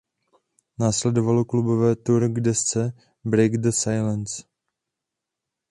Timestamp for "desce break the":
2.41-3.69